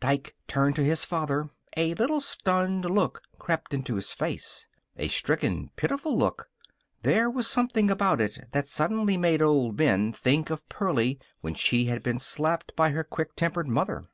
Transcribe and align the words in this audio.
Dike 0.00 0.34
turned 0.48 0.74
to 0.76 0.82
his 0.82 1.04
father. 1.04 1.50
A 1.76 1.92
little 1.92 2.22
stunned 2.22 2.86
look 2.86 3.20
crept 3.38 3.74
into 3.74 3.96
his 3.96 4.10
face. 4.10 4.66
A 4.96 5.06
stricken, 5.08 5.68
pitiful 5.76 6.16
look. 6.16 6.48
There 7.02 7.28
was 7.28 7.46
something 7.46 7.90
about 7.90 8.22
it 8.22 8.38
that 8.52 8.66
suddenly 8.66 9.18
made 9.18 9.42
old 9.42 9.76
Ben 9.76 10.14
think 10.14 10.48
of 10.48 10.66
Pearlie 10.70 11.20
when 11.42 11.52
she 11.52 11.84
had 11.88 12.02
been 12.02 12.18
slapped 12.18 12.72
by 12.74 12.88
her 12.92 13.04
quick 13.04 13.36
tempered 13.36 13.68
mother. 13.68 14.08